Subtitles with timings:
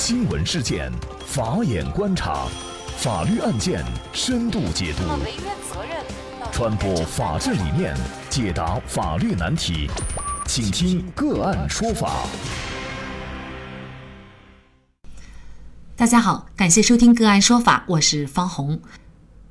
[0.00, 0.92] 新闻事件，
[1.26, 2.46] 法眼观察，
[2.98, 5.02] 法律案件深度解读，
[6.52, 7.96] 传播法治理念，
[8.30, 9.90] 解答法律难题，
[10.46, 12.28] 请听个案说法。
[15.96, 18.80] 大家好，感谢收听个案说法，我是方红。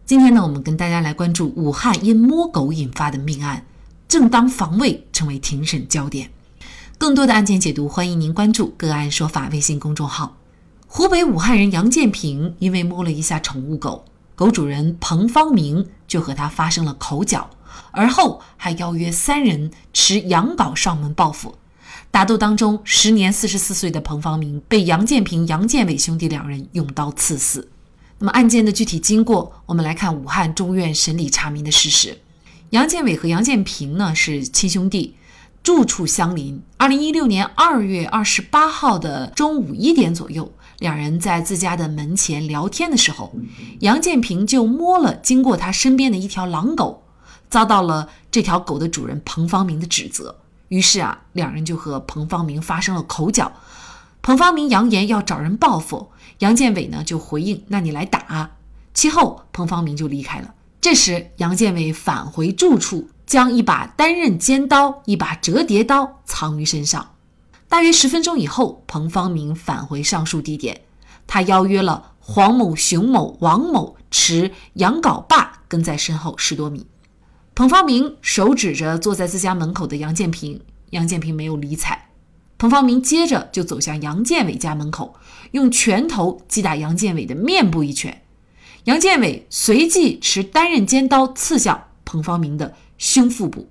[0.05, 3.65] 今天呢，我们跟大家来关注武汉因摸狗引发的命案，
[4.07, 6.31] 正当防卫成为庭审焦点。
[6.99, 10.35] 更多的案件解读，欢迎您关注“个案说法”微信公众号。
[10.87, 17.51] 湖北武汉人杨建平因为摸了一下宠物狗，狗主人彭方明就和他发生了口角，
[17.91, 21.55] 而后还邀约三人持洋镐上门报复。
[22.09, 27.69] 打斗当中，时年四十四岁的彭方明被杨建平、杨建伟兄弟两人用刀刺死。
[28.17, 32.17] 那么案件的具体经过，我们来看武汉中院审理查明的事实。
[32.71, 35.13] 杨建伟和杨建平呢是亲兄弟。
[35.67, 36.63] 住处相邻。
[36.77, 43.33] 二零一六年二月二十八号的中午一点左右，两人在自家的门前聊天的时候，
[43.81, 47.03] 杨建平就摸了经过他身边的一条狼狗，
[47.49, 50.37] 遭到了这条狗的主人彭方明的指责。
[50.69, 53.51] 于是啊，两人就和彭方明发生了口角。
[54.21, 58.51] 彭方明扬言要找人报复，杨建伟呢就回应：“那你来打。”
[58.95, 60.53] 其后，彭方明就离开了。
[60.79, 63.09] 这时，杨建伟返回住处。
[63.27, 67.15] 将一把单刃尖刀、一把折叠刀藏于身上。
[67.67, 70.81] 大约十分钟以后，彭方明返回上述地点，
[71.27, 76.87] 他邀约了黄某、熊某、王某持羊镐把跟在身后十多米。
[77.53, 82.07] 彭方明手指着坐在自家门口的杨建平，杨建平没有理睬。
[82.57, 85.15] 彭方明接着就走向杨建伟家门口，
[85.51, 88.21] 用拳头击打杨建伟的面部一拳。
[88.85, 92.73] 杨建伟随即持单刃尖刀刺向彭方明的。
[92.97, 93.67] 胸腹部，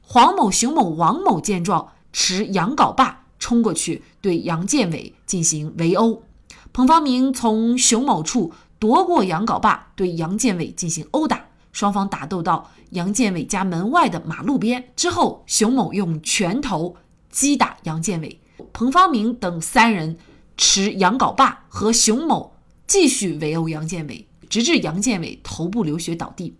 [0.00, 6.22] 黄某、熊某、王某见状，持羊镐把冲过去，对杨建伟进行围殴。
[6.72, 11.46] 彭方明从熊某处夺过羊镐把，对杨建伟进行殴打。
[11.72, 16.96] 双方打斗到杨建伟家门外的马路边之后，熊某用拳头
[17.30, 18.40] 击打杨建伟，
[18.72, 20.18] 彭方明等三人
[20.56, 22.52] 持羊镐把和熊某
[22.88, 26.56] 继续围殴杨建伟，直至杨建伟头部流血倒地。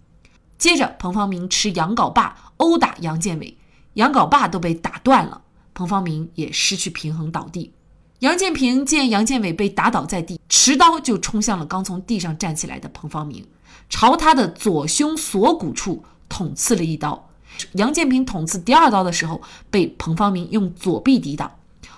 [0.60, 3.56] 接着，彭方明持羊镐把殴打杨建伟，
[3.94, 5.40] 羊镐把都被打断了，
[5.72, 7.72] 彭方明也失去平衡倒地。
[8.18, 13.48] 杨建平见杨建伟被打倒在地，持刀就冲向了刚从地上站起来的彭方明，
[13.88, 17.30] 朝他的左胸锁骨处捅刺了一刀。
[17.72, 19.40] 杨建平捅刺第二刀的时候，
[19.70, 21.50] 被彭方明用左臂抵挡。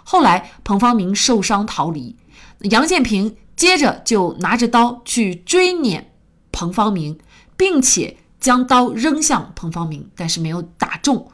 [0.04, 2.14] 后来，彭方明受伤逃离，
[2.60, 6.12] 杨建平接着就拿着刀去追撵
[6.52, 7.18] 彭方明，
[7.56, 8.18] 并且。
[8.42, 11.30] 将刀扔向彭方明，但是没有打中，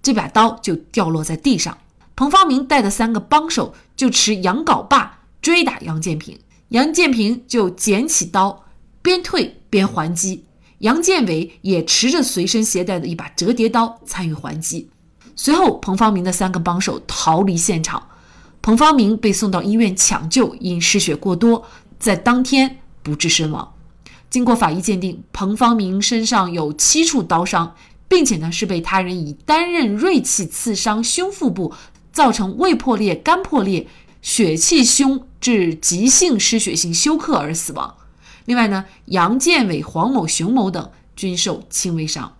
[0.00, 1.76] 这把刀就掉落在地上。
[2.14, 6.38] 彭方明带的三个帮手就持羊镐把追打杨建平，
[6.68, 8.66] 杨建平就捡起刀，
[9.02, 10.44] 边退边还击。
[10.78, 14.88] 杨建伟也持着随身携带的一把折叠刀参与还击。
[15.34, 18.10] 随后，彭方明的三个帮手逃离现场，
[18.62, 21.66] 彭方明被送到医院抢救，因失血过多，
[21.98, 23.73] 在当天不治身亡。
[24.34, 27.76] 经过法医鉴定，彭方明身上有七处刀伤，
[28.08, 31.72] 并且呢是被他人以单刃锐器刺伤胸腹部，
[32.12, 33.86] 造成胃破裂、肝破裂、
[34.22, 37.94] 血气胸致急性失血性休克而死亡。
[38.46, 42.33] 另外呢，杨建伟、黄某、熊某等均受轻微伤。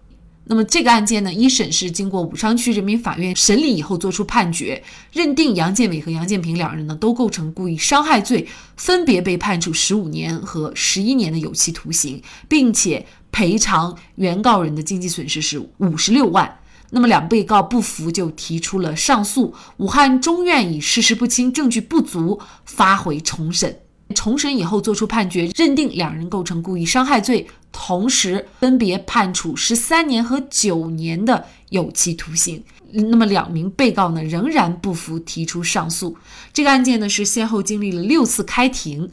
[0.47, 4.83] 那么这个案件呢，一审是经过武昌区人民法院审理以后作出判决，
[5.13, 8.47] 认定杨建伟和杨建平两人呢都构成故意伤害罪，
[8.77, 16.59] 分别被判处十五年和十一年的有期徒刑，并且赔偿原告人的经济损失是五十六万。
[16.91, 23.81] 那么两被告不服就提出了上诉，武汉中院以事实不清、证据不足，发回重审。
[24.15, 32.63] 重审以后作出判决，认定两人构成故意伤害罪，同时分别判处十三年和九年的有期徒刑。
[32.93, 36.17] 那么两名被告呢仍然不服，提出上诉。
[36.53, 39.11] 这个案件呢是先后经历了六次开庭，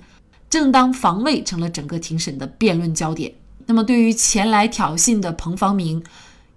[0.50, 3.34] 正当防卫成了整个庭审的辩论焦点。
[3.66, 6.02] 那么对于前来挑衅的彭方明。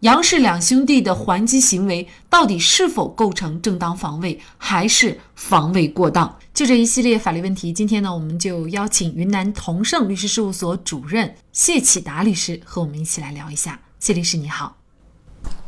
[0.04, 6.38] 杨氏两兄弟的还击行为到底是否构成正当防卫，还是防卫过当？
[6.52, 13.80] 就这一系列法律问题，今天呢，我们就邀请云南同盛律师事务所主任谢启达律师和我们一起来聊一下。
[13.98, 14.76] 谢律师，你好。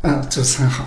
[0.02, 0.86] 嗯，主持人好。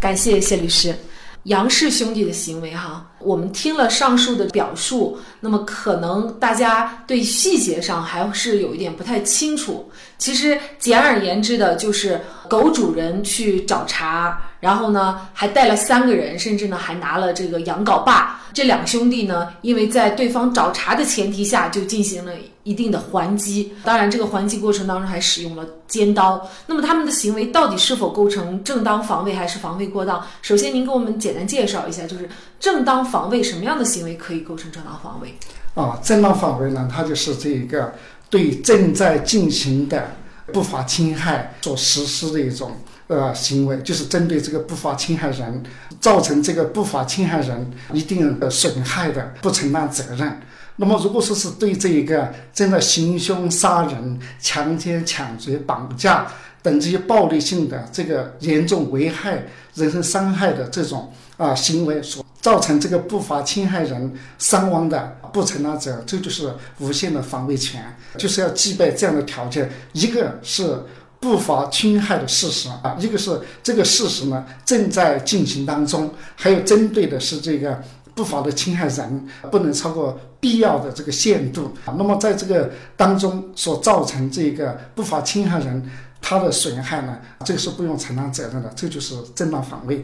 [0.00, 0.98] 感谢谢律师。
[1.44, 9.90] 杨氏兄弟的行为，哈，我们听了上述的表述，那么可能大家对细节上还是有一点不太清楚。
[10.18, 18.40] 其实简而言之的就是，狗主人去找茬，然后呢还带了三个人，甚至呢还拿了这个羊镐把。
[18.52, 22.32] 这两兄弟呢，因为在对方找茬的前提下，就进行了
[22.68, 23.72] 一定的还击。
[23.82, 26.46] 当然，这个还击过程当中还使用了尖刀。
[26.66, 30.22] 那么他们的行为到底是否构成正当防卫还是防卫过当？
[30.42, 32.28] 首先，您给我们简单介绍一下，就是
[32.60, 35.34] 正当防卫什么样的行为可以构成正当防卫？
[35.74, 37.94] 啊，正当防卫呢，它就是这一个
[38.28, 40.10] 对正在进行的
[40.52, 42.72] 不法侵害所实施的一种
[43.08, 45.62] 呃行为，就是针对这个不法侵害人
[46.00, 50.40] 造成这个不法侵害人一定的损害的，不承担责任。
[50.76, 56.26] 那么，如果说是对这一个正在行凶、杀人、强奸、抢劫、绑架
[56.62, 59.42] 等这些暴力性的这个严重危害
[59.74, 62.24] 人身伤害的这种啊行为所。
[62.40, 67.84] 造成这个不法侵害人伤亡的不承担责任，这就是无限的防卫权，
[68.16, 70.80] 就是要具备这样的条件：一个是
[71.20, 77.82] 不法侵害的事实啊，一个是这个事实呢正在进行当中，还有针对的是这个
[78.14, 81.94] 不法的侵害人不能超过必要的这个限度啊。
[81.98, 90.02] 那么在这个当中所造成这个不法侵害人他的损害呢，这个是不用承担责任的，这就是正当防卫。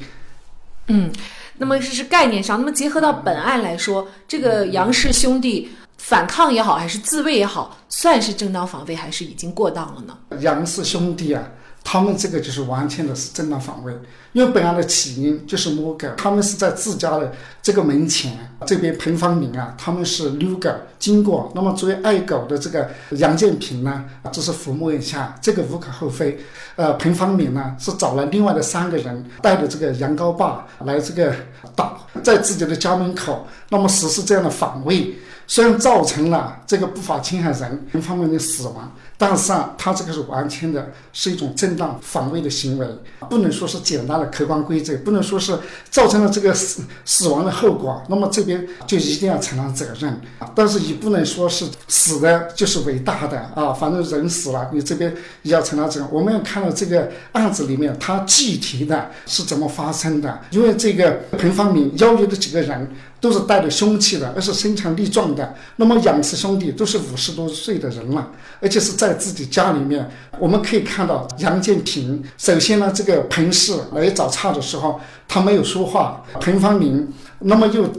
[0.88, 1.12] 嗯。
[1.56, 10.18] 那么这是概念上，那么结合到本案来说，这个杨氏兄弟反抗也好，还是自卫也好，算是正当防卫，还是已经过当了呢？
[10.40, 11.42] 杨氏兄弟啊。
[11.86, 13.94] 他们这个就是完全的是正当防卫，
[14.34, 17.32] 因为本案的起因就是摸狗，他们是在自家的
[17.62, 18.36] 这个门前
[18.66, 26.40] 这边彭方明啊，他们是遛狗经过，那么作为爱狗的这个杨建平呢，只是抚摸一下，这个无可厚非。
[26.74, 31.32] 呃，彭方明呢是找了另外的三个人带着这个羊羔把来这个
[31.76, 35.14] 打在自己的家门口，那么实施这样的防卫，
[35.46, 38.92] 虽然造成了这个不法侵害人彭方明的死亡。
[39.16, 42.86] 但是啊，他这个是完全的，是一种正当防卫的行为，
[43.30, 45.58] 不能说是简单的客观规则，不能说是
[45.90, 50.20] 造成了这个死死亡的后果，那么这边就一定要承担责任。
[50.54, 56.08] 但是也不能说是死的就是伟大的啊，反正人死了，你这边也要承担责任。
[56.12, 62.90] 我们要看到这个案子里面，它具体的是怎么发生的，因为这个彭方明邀约的几个人。
[63.24, 65.54] 都是带着凶器的，而是身强力壮的。
[65.76, 68.30] 那么杨氏兄弟都是五十多岁的人了，
[68.60, 70.06] 而且是在自己家里面。
[70.38, 76.22] 我们可以看到杨建平，首先呢，这个彭氏来找茬的时候，他没有说话。
[76.38, 77.90] 彭方明，那么又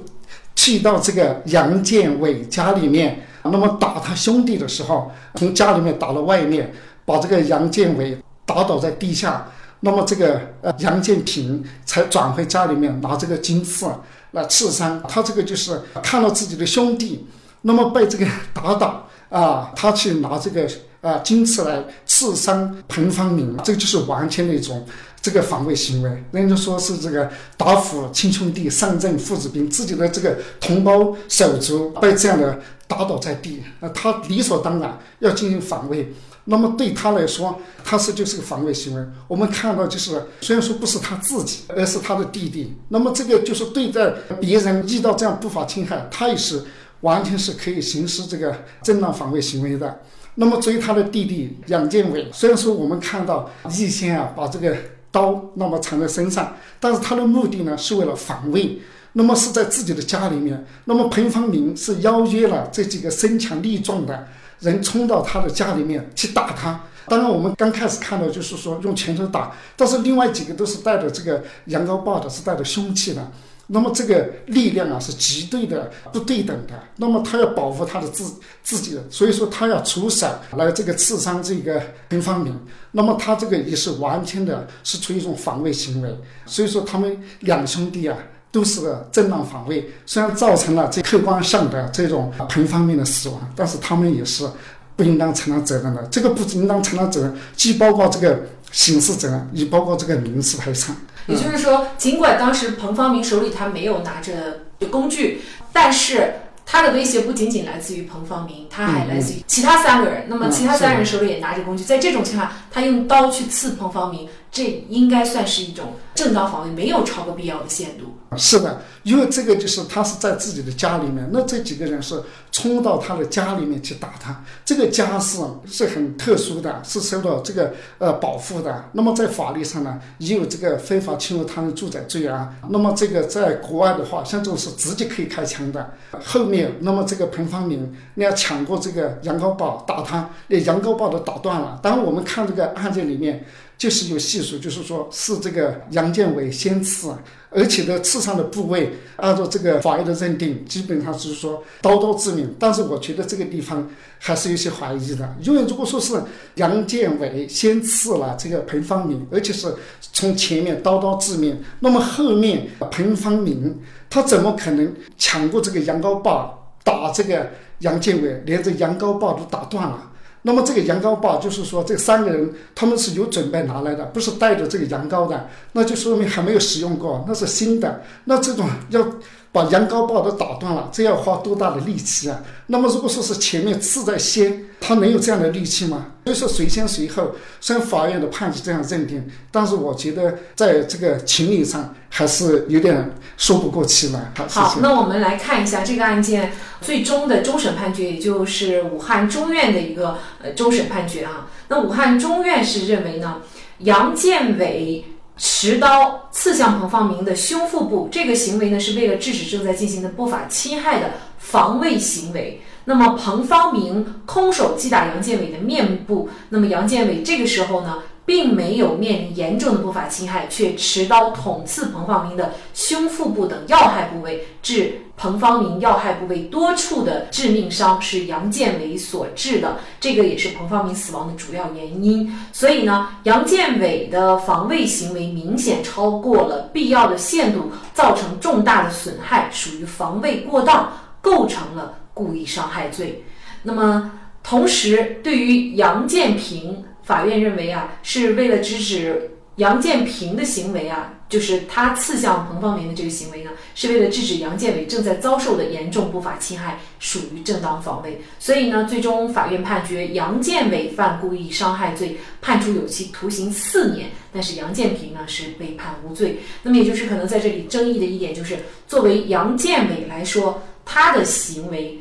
[0.55, 6.71] 去到这个杨建伟家里面，那么打他兄弟的时候，从家里面打到外面，
[7.03, 9.47] 把这个杨建伟打倒在地下。
[9.81, 13.87] 那么这个呃杨建平才转回家里面拿这个金刺。
[14.35, 17.25] 那刺伤他，这个就是看到自己的兄弟，
[17.61, 24.85] 那么被这个打倒啊，他去拿这个啊金刺来刺伤彭方明，这个就是完全的一种
[25.21, 26.23] 这个防卫行为。
[26.31, 36.13] 人家说是这个打虎亲兄弟，上阵父子兵，自己的这个同胞手足被这样的打倒在地，那他理所当然要进行防卫。
[36.47, 39.03] 那么对他来说，他是就是个防卫行为。
[39.27, 42.73] 我们看到就是，虽然说不是他自己，而是他的弟弟。
[42.89, 46.63] 那么这个就是对待别人遇到这样不法侵害，他也是
[47.01, 50.01] 完全是可以行使这个正当防卫行为的。
[50.35, 54.77] 那么至于他的弟弟杨建伟，虽然说我们看到易先啊把这个
[55.11, 58.79] 刀那么藏在身上，但是他的目的呢是为了防卫。
[59.13, 60.63] 那么是在自己的家里面。
[60.83, 64.27] 那么彭方明是邀约了这几个身强力壮的。
[64.65, 73.31] 人冲到他的家里面去打他，当然我们刚开始看到就是说用拳头打，但是另外几个都是带着这个羊羔棒的，是带着凶器的，
[73.67, 81.79] 那么这个力量啊是极对的不对等的，那么他要保护他的自自己，所以说他要出手来这个刺伤这个
[82.09, 82.59] 林方明，
[82.91, 86.09] 那么他这个也是完全的是出于一种防卫行为，
[86.47, 88.17] 所以说他们两兄弟啊。
[88.55, 88.79] 都是
[89.11, 94.49] 正当防卫，虽然造成了这客观上的这种彭方面的死亡，但是他们也是
[94.95, 96.07] 不应当承担责任的。
[96.09, 100.95] 这个不应当承担责任，既包括这个刑事责任，也包括这个民事赔偿。
[101.27, 105.41] 也就是说，尽管当时彭方明手里他没有拿着工具，
[105.73, 106.35] 但是。
[106.67, 110.23] 他的威胁不仅仅来自于彭方明，他还来自于其他三个人。
[110.27, 118.17] 那么其他三人手里也拿着工具，在这种情况，他用刀去刺彭方明，这应该算是一种正当防卫，没有超过必要的限度。
[118.37, 128.89] 是的，因为这个就是他是在自己的家里面，那这几个人是冲到他的家里面去打他，这个家是是很特殊的，是受到这个呃保护的。
[128.93, 132.55] 那么在法律上呢，也有这个非法侵入他人住宅罪啊。
[132.69, 135.93] 那么这个在国外的话，像这种是直接可以开枪的。
[136.23, 136.73] 后面。
[136.81, 141.79] 那么这个彭方明，你要抢过这个羊羔把打他，那羊羔把都打断了。
[141.81, 143.45] 当然我们看这个案件里面，
[143.77, 147.15] 就是有细数，就是说是这个杨杨建伟先刺。
[147.51, 152.53] 而且呢，刺伤的部位，按照这个法院的认定，基本上就是说刀刀致命。
[152.59, 156.21] 但是我觉得这个地方还是有些怀疑的，因为如果说是
[156.55, 159.73] 杨建伟先刺了这个彭方明，而且是
[160.11, 170.11] 从前面刀刀致命，那么后面彭方明他怎么可能抢过这个羊羔棒打这个杨建伟，连这羊羔棒都打断了？
[170.45, 178.01] 那么这个羊羔报就是说，这三个人他们是有准备拿来的，不是带着这个羊羔的，那就说明还没有使用过，那是新的。
[178.23, 179.05] 那这种要。
[179.55, 182.43] 把羊羔把都打断了，这要花多大的力气啊？
[182.67, 186.07] 那么如果说是前面刺在先，他能有这样的力气吗？
[186.25, 187.31] 所以说谁先谁后，
[187.61, 194.33] 虽然法院的判决这样认定，但是我觉得在这个情理上还是有点说不过去了。
[194.49, 201.47] 好，那我们来看一下这个案件最终的终审判决，也就是武汉中院的一个呃终审判决啊。
[201.69, 203.37] 那武汉中院是认为呢，
[203.79, 205.05] 杨建伟。
[205.37, 212.61] 持刀刺向彭方明的胸腹部，这个行为呢是为了制止正在进行的不法侵害的防卫行为。
[212.85, 218.03] 那么彭方明空手击打杨建伟的面部，那么杨建伟这个时候呢？
[218.27, 229.77] 并没有面临严重的不法侵害，却持刀捅刺彭方明的胸腹部等要害部位，致彭方明要害部位多处的致命伤，是杨建伟所致的。
[229.99, 232.31] 这个也是彭方明死亡的主要原因。
[232.51, 240.91] 所以呢，杨建伟的防卫行为明显超过了必要的限度，造成重大的损害，属于防卫过当，
[241.21, 243.23] 构成了故意伤害罪。
[243.63, 244.11] 那么，
[244.43, 246.83] 同时对于杨建平。
[247.05, 258.21] 法院认为啊，是为了制止杨建平的行为啊，就是他刺向彭方明的这个行为呢，是为了制止杨建伟正在遭受的严重不法侵害，属于正当防卫。
[258.37, 264.09] 所以呢，最终法院判决杨建伟犯故意伤害罪，判处有期徒刑四年。
[264.33, 266.37] 但是杨建平呢是被判无罪。
[266.61, 268.57] 那么也就是可能在这里争议的一点就是，
[268.87, 271.97] 作为杨建伟来说，他的行为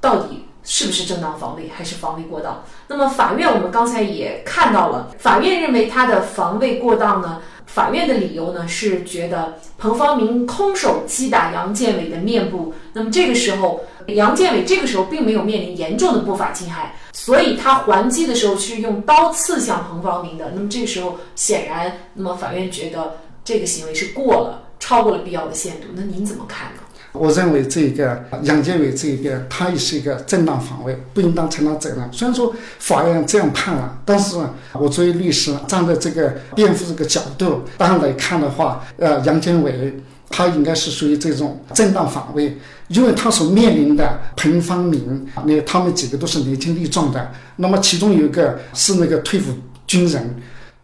[0.00, 0.45] 到底。
[0.66, 2.62] 是不是正当防卫还是防卫过当？
[2.88, 7.40] 那么法院我们刚才也看到了，法院认为他的防卫过当呢？
[7.66, 20.52] 法院的理由呢是觉得彭方明空手击打杨建伟的面部，那么这个时候杨建伟这个时候并没有面临严重的不法侵害，所以他还击的时候是用刀刺向彭方明的。
[20.54, 25.88] 那么这个时候显然，那么法院觉得这个行为是过了，超过了必要的限度。
[25.92, 26.82] 那您怎么看呢？
[27.18, 31.98] 我认为这个杨建伟这一边，他也是一个正当防卫，不应当承担责任。
[32.12, 34.36] 虽然说法院这样判了，但是
[34.72, 39.94] 我作为律师，站在这个辩护这个角度，当然来看的话，呃，杨建伟
[40.28, 42.58] 他应该是属于这种正当防卫，
[42.88, 49.44] 因为他所面临的彭方明，那他们几个都是年轻力壮的，那么其中有一个是那个退伍
[49.86, 50.36] 军人，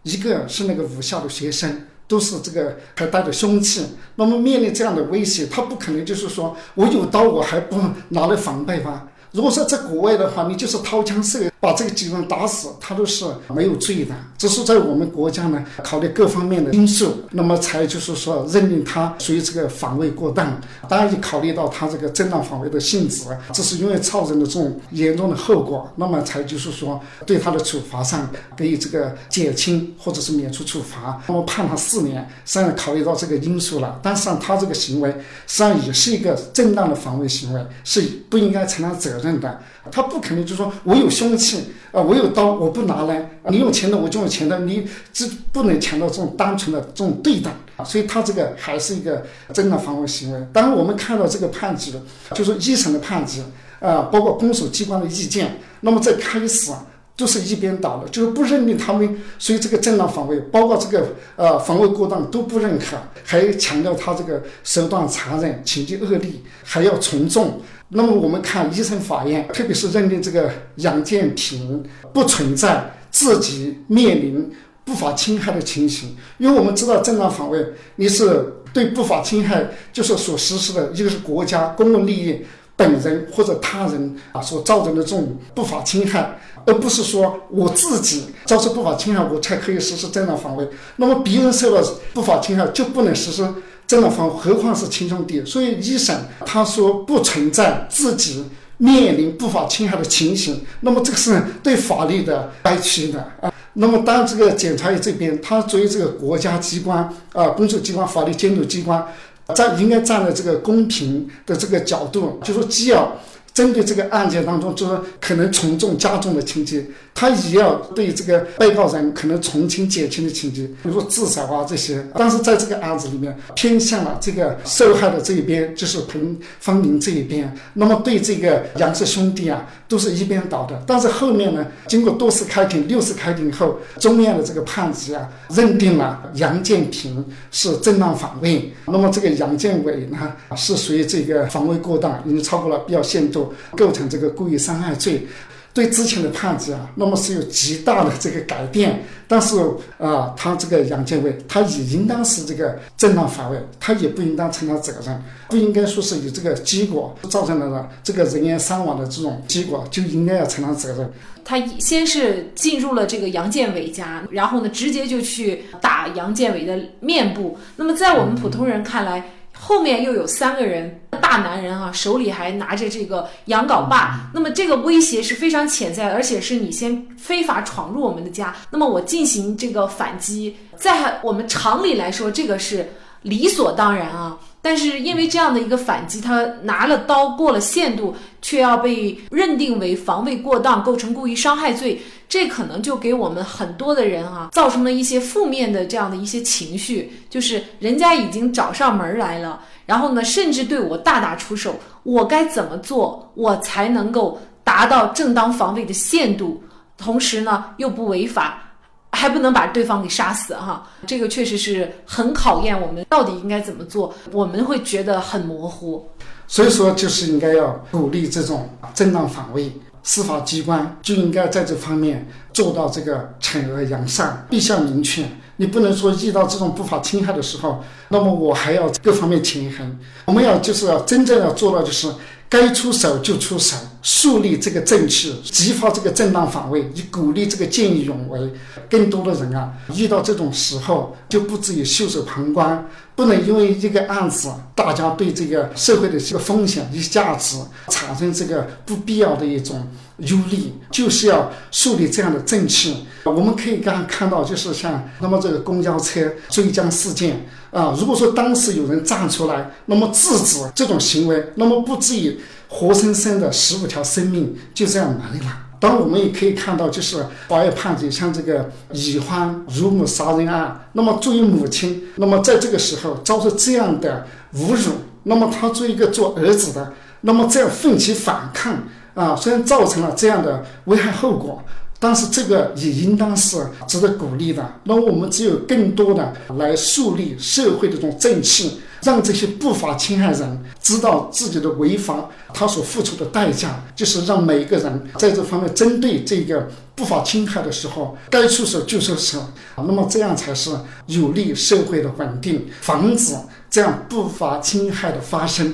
[0.03, 1.81] 一个是那个武校的学生。
[2.07, 7.79] 都是这个还带着凶器，那么面临这样的威胁，他不可能就是说我有刀我还不
[8.09, 9.09] 拿来防备吗？
[9.33, 11.51] 如果说在国外的话，你就是掏枪射。
[11.63, 13.23] 把这个几个人打死，他都是
[13.55, 14.13] 没有罪的。
[14.37, 20.59] 只是在我们国家呢，考虑各方面的因素，那么才就是说认定他属于这个防卫过当。
[20.89, 23.23] 当然也考虑到他这个正当防卫的性质，
[23.53, 32.29] 这是因为造成的这种严重的后果，那么才就是说对他的处罚上给予这个减轻或者是免除处罚，那么判他四年。
[32.43, 35.09] 实际上考虑到这个因素了，但是他这个行为
[35.47, 39.61] 实际上也是一个正当的防卫行为，是不应该承担责任认的。
[39.91, 41.63] 他不可能就说我有凶器。
[41.93, 43.37] 啊，我有刀，我不拿来。
[43.49, 44.61] 你用钱的，我就用钱的。
[44.61, 50.47] 你这不能强调这种单纯的这种对待啊，所以他这个还是一个正当防卫行为。
[50.51, 52.01] 当然，我们看到这个判决，
[52.33, 53.43] 就是一审的判决
[53.79, 56.71] 啊，包括公诉机关的意见，那么在开始
[57.15, 66.31] 都是一边倒的，就是不认定他们所以这个正当防卫，包括这个呃防卫过当都不认可，还强调他这个手段残忍、情节恶劣，
[66.63, 67.61] 还要从重。
[67.89, 74.51] 那么我们看一审法院，特别是认定这个杨建平不存在自己面临
[74.83, 77.63] 不法侵害的情形，因为我们知道正当防卫，
[77.97, 82.41] 你是对不法侵害就是所实施的一个是国家公共利益
[82.75, 93.47] 本人或者他人啊所造成的这种不法侵害，而不是说我自己造成不法侵害我才可以实施正当防卫，那么别人受到不法侵害就不能实施。
[93.93, 95.45] 正当防卫，何况是亲兄弟？
[95.45, 98.43] 所以一审他说不存在自己
[98.77, 103.53] 面临不法侵害的情形，那么这个是对法律的歪曲的啊。
[103.73, 109.05] 那么当这个检察院这边，他作为这个国家机关啊，公诉机关、法律监督机关，
[109.53, 113.15] 站应该站在这个公平的这个角度，就说既要
[113.53, 116.83] 针对这个案件当中，就是可能从重加重的情节，
[117.13, 122.03] 他也要对这个被告人可能从轻减轻的情节，比如说自首啊这些。
[122.15, 127.55] 但是在这个案子里面，偏向了这个受害的这一边，就是彭方林这一边。
[127.75, 130.81] 那么对这个杨氏兄弟啊，都是一边倒的。
[130.87, 138.73] 但是后面呢，经过多次开庭，六次开庭后，中院的这个判决啊，认定了杨建平是正当防卫。
[138.87, 140.17] 那么这个杨建伟呢，
[140.55, 143.42] 是属于这个防卫过当，已经超过了必要限度。
[143.75, 145.27] 构成这个故意伤害罪，
[145.73, 149.03] 对之前的判决啊，那么是有极大的这个改变。
[149.27, 149.57] 但是
[149.97, 161.11] 啊，他这个杨建伟，他也应当是这个正当防卫，他也不应当承担责任，不应该说是以这个结果造成了这个人员伤亡的这种结果，就应该要承担责任。
[161.45, 167.57] 他先是进入了这个杨建伟家，然后呢，直接就去打杨建伟的面部。
[167.77, 169.31] 那么在我们普通人看来，
[169.65, 170.99] 后面又有三个人。
[171.21, 182.91] 大男人啊，手里还拿着这个羊镐把，那么这个威胁是非常潜在的，而且是你先非法闯入我们的家，那么我进行这个反击，在我们常理来说，这个是
[183.21, 184.37] 理所当然啊。
[184.61, 192.01] 但是因为这样的一个反击，他拿了刀过了限度，却要被认定为防卫过当，构成故意伤害罪，
[192.33, 199.61] 这可能就给我们很多的人啊，造成了一些负面的这样的一些情绪，就是人家已经找上门来了。
[199.85, 206.63] 然后呢，甚至对我大打出手，我该怎么做，我才能够达到正当防卫的限度？
[206.97, 208.63] 同时呢，又不违法，
[209.11, 210.89] 还不能把对方给杀死哈？
[211.05, 216.09] 这个确实是很考验我们到底应该怎么做，我们会觉得很模糊。
[216.47, 219.71] 所以说，就是应该要鼓励这种正当防卫，
[220.03, 225.25] 司法机关就应该在这方面做到这个惩恶扬善，必须要明确。
[225.57, 229.97] 你不能说遇到这种不法侵害的时候，那么我还要各方面平衡。
[230.25, 232.11] 我们要就是要真正要做到，就是
[232.49, 238.51] 该出手就出手，树立这个正气，激发这个正当防卫，以鼓励这个见义勇为。
[238.89, 247.57] 更多的人啊，遇到这种时候就不至于袖手旁观，不能因为一个案子，大家对这个社会的这个风险与价值
[247.89, 249.87] 产生这个不必要的一种。
[250.17, 253.07] 忧虑就是要树立这样的正气。
[253.23, 265.57] 我们可以刚看到，就是像那么这个公交车追江事件啊，如果说当时有人站出来，那么制止这种行为，那么不至于活生生的十五条生命就这样没了。
[265.83, 274.93] 当我们也可以看到，就是法院判决像这个已婚乳母杀人案，那么作为母亲，那么在这个时候遭受这样的侮辱，
[275.23, 278.81] 那么他作为一个做儿子的，那么这样奋起反抗。
[279.13, 281.61] 啊，虽然造成了这样的危害后果，
[281.99, 284.75] 但是这个也应当是值得鼓励的。
[284.85, 299.45] 那我们只有更多的来树立社会的这种正气，让这些不法侵害人知道自己的违法，他所付出的代价，就是让每一个人在这方面针对这个不法侵害的时候，该出手就出手。
[299.75, 300.71] 那么这样才是
[301.07, 303.35] 有利社会的稳定，防止
[303.69, 305.73] 这样不法侵害的发生。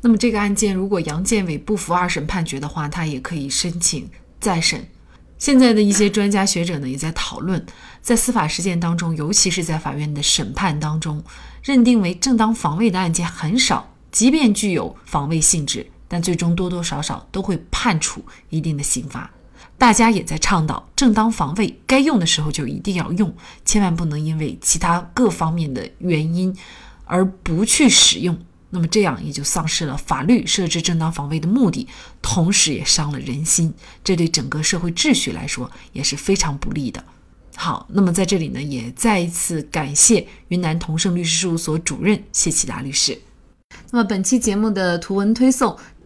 [0.00, 4.08] 那么这个案件，如果杨建伟不服二审判决的话，他也可以申请
[4.40, 4.86] 再审。
[5.38, 7.64] 现在的一些专家学者呢，也在讨论，
[8.02, 11.22] 在司法实践当中，尤其是在法院的审判当中，
[11.62, 13.94] 认定为正当防卫的案件很少。
[14.10, 19.30] 即便具有防卫性质，但最终多多少少都会判处一定的刑罚。
[19.76, 23.32] 大家也在倡导，正当防卫该用的时候就一定要用，
[23.64, 26.56] 千万不能因为其他各方面的原因
[27.04, 28.36] 而不去使用。
[28.70, 31.86] 那么这样也就丧失了法律设置正当防卫的目的，
[32.20, 33.72] 同时也伤了人心，
[34.04, 37.02] 这对整个社会秩序来说也是非常不利的。
[37.56, 43.18] 好，那么在这里呢，也再一次感谢云南同盛律师事务所主任谢启达律师。
[43.90, 45.76] 那么本期节目的图文推送。